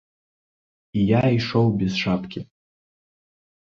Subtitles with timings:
[1.01, 2.39] І я ішоў без шапкі.